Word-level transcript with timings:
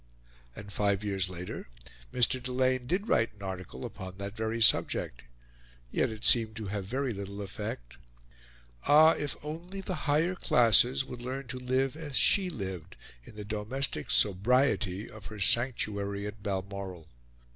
And 0.55 0.73
five 0.73 1.03
years 1.03 1.29
later 1.29 1.67
Mr. 2.11 2.41
Delane 2.41 2.87
did 2.87 3.07
write 3.07 3.35
an 3.35 3.43
article 3.43 3.85
upon 3.85 4.17
that 4.17 4.35
very 4.35 4.59
subject. 4.59 5.21
Yet 5.91 6.09
it 6.09 6.25
seemed 6.25 6.55
to 6.55 6.65
have 6.65 6.85
very 6.85 7.13
little 7.13 7.39
effect. 7.43 7.97
Ah! 8.85 9.11
if 9.11 9.35
only 9.45 9.79
the 9.79 10.07
Higher 10.09 10.33
Classes 10.33 11.05
would 11.05 11.21
learn 11.21 11.45
to 11.49 11.59
live 11.59 11.95
as 11.95 12.17
she 12.17 12.49
lived 12.49 12.95
in 13.25 13.35
the 13.35 13.45
domestic 13.45 14.09
sobriety 14.09 15.07
of 15.07 15.27
her 15.27 15.39
sanctuary 15.39 16.25
at 16.25 16.41
Balmoral! 16.41 17.07